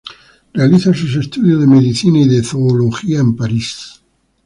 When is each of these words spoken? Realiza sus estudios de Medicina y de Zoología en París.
Realiza 0.51 0.95
sus 0.95 1.15
estudios 1.15 1.59
de 1.61 1.67
Medicina 1.67 2.17
y 2.19 2.27
de 2.27 2.41
Zoología 2.43 3.19
en 3.19 3.35
París. 3.35 4.01